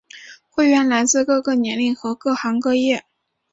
[0.49, 3.05] 会员来自各个年龄和各行各业。